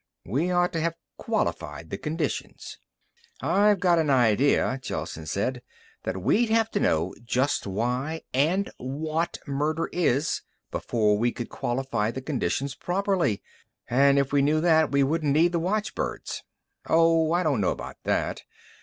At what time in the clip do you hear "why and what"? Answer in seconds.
7.67-9.37